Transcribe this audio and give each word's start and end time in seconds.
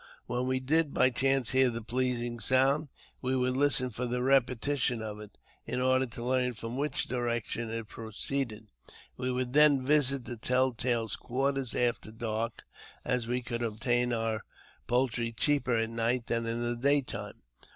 When 0.25 0.47
we 0.47 0.59
did 0.59 0.95
by 0.95 1.11
chance 1.11 1.51
hear 1.51 1.69
the 1.69 1.83
pleasing 1.83 2.39
sound, 2.39 2.87
we 3.21 3.35
would 3.35 3.55
listen 3.55 3.91
for 3.91 4.07
the 4.07 4.17
repeti 4.21 4.75
tion 4.79 4.99
of 4.99 5.19
it, 5.19 5.37
in 5.63 5.79
order 5.79 6.07
to 6.07 6.23
learn 6.25 6.55
from 6.55 6.75
which 6.75 7.07
direction 7.07 7.69
it 7.69 7.87
proceeded. 7.87 8.69
We 9.15 9.31
would 9.31 9.53
then 9.53 9.85
visit 9.85 10.25
the 10.25 10.37
tell 10.37 10.73
tale's 10.73 11.15
quarters 11.15 11.75
after 11.75 12.09
dark, 12.11 12.63
as 13.05 13.27
we 13.27 13.43
could 13.43 13.61
obtain 13.61 14.11
our 14.11 14.41
poultry 14.87 15.31
cheaper 15.33 15.75
at 15.77 15.91
night 15.91 16.25
than 16.25 16.47
in 16.47 16.63
the 16.63 16.75
day 16.75 17.01
time. 17.03 17.43